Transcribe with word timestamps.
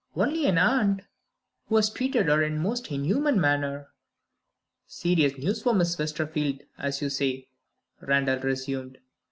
"Only 0.15 0.47
an 0.47 0.57
aunt, 0.57 1.03
who 1.67 1.75
has 1.75 1.91
treated 1.91 2.25
her 2.25 2.41
in 2.41 2.55
the 2.55 2.59
most 2.61 2.89
inhuman 2.91 3.39
manner." 3.39 3.89
"Serious 4.87 5.37
news 5.37 5.61
for 5.61 5.75
Miss 5.75 5.95
Westerfield, 5.95 6.63
as 6.79 7.03
you 7.03 7.09
say," 7.11 7.49
Randal 8.01 8.39
resumed. 8.39 8.97